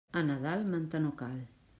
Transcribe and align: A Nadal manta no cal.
A 0.19 0.21
Nadal 0.27 0.61
manta 0.71 0.99
no 1.03 1.11
cal. 1.19 1.37